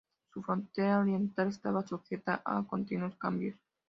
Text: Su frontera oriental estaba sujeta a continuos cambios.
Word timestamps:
Su 0.33 0.41
frontera 0.41 0.97
oriental 0.97 1.49
estaba 1.49 1.85
sujeta 1.85 2.41
a 2.43 2.65
continuos 2.65 3.15
cambios. 3.17 3.55